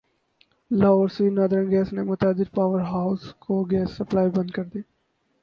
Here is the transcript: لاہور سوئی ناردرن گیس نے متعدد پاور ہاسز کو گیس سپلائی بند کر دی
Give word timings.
لاہور 0.71 1.07
سوئی 1.15 1.29
ناردرن 1.35 1.67
گیس 1.71 1.89
نے 1.95 2.01
متعدد 2.11 2.47
پاور 2.55 2.81
ہاسز 2.91 3.23
کو 3.43 3.53
گیس 3.71 3.89
سپلائی 3.97 4.29
بند 4.35 4.49
کر 4.55 4.65
دی 4.71 4.81